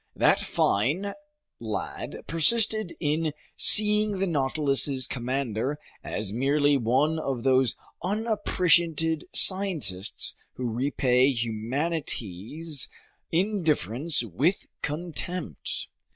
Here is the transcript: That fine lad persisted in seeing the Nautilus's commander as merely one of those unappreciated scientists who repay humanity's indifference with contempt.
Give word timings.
That 0.15 0.39
fine 0.39 1.13
lad 1.59 2.21
persisted 2.25 2.95
in 2.99 3.33
seeing 3.55 4.17
the 4.17 4.25
Nautilus's 4.25 5.05
commander 5.05 5.77
as 6.03 6.33
merely 6.33 6.75
one 6.75 7.19
of 7.19 7.43
those 7.43 7.75
unappreciated 8.01 9.25
scientists 9.31 10.35
who 10.53 10.67
repay 10.73 11.27
humanity's 11.29 12.89
indifference 13.31 14.23
with 14.23 14.65
contempt. 14.81 15.89